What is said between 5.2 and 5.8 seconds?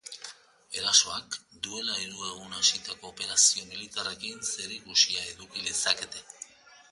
eduki